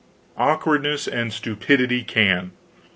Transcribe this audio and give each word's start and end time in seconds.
Awkwardness 0.35 1.07
and 1.07 1.31
stupidity 1.31 2.01
can. 2.01 2.53